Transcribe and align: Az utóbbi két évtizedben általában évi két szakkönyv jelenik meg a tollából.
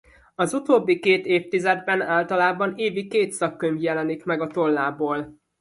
Az 0.35 0.53
utóbbi 0.53 0.99
két 0.99 1.25
évtizedben 1.25 2.01
általában 2.01 2.73
évi 2.77 3.07
két 3.07 3.31
szakkönyv 3.31 3.81
jelenik 3.81 4.25
meg 4.25 4.41
a 4.41 4.47
tollából. 4.47 5.39